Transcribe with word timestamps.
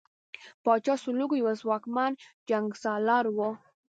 پاچا 0.63 0.93
سلوکو 1.03 1.35
یو 1.37 1.49
ځواکمن 1.61 2.11
جنګسالار 2.49 3.25
وو. 3.35 3.49